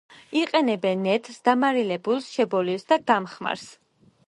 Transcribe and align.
იყენებენ 0.39 1.03
ნედლს, 1.07 1.37
დამარილებულს, 1.49 2.31
შებოლილს 2.39 2.91
და 2.95 3.01
გამხმარს. 3.13 3.71